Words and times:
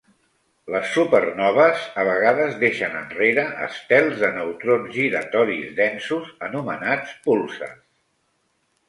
Les 0.75 0.85
supernoves 0.91 1.83
a 2.03 2.05
vegades 2.07 2.55
deixen 2.63 2.95
enrere 3.01 3.43
estels 3.65 4.15
de 4.21 4.31
neutrons 4.37 4.89
giratoris 4.95 5.77
densos 5.81 6.33
anomenats 6.49 7.13
pulsars. 7.29 7.77